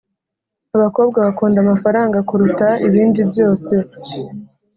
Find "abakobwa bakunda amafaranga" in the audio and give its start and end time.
0.75-2.17